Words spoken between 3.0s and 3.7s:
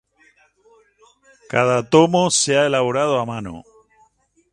a mano.